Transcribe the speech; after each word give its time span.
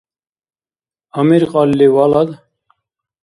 Амир 1.19 1.43
кьалли 1.51 1.87
валад? 1.95 2.29